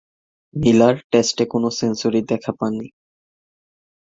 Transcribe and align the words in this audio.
Miller 0.53 0.95
টেস্টে 1.11 1.43
কোন 1.45 1.63
সেঞ্চুরির 1.79 2.25
দেখা 2.25 2.51
পাননি। 2.59 2.87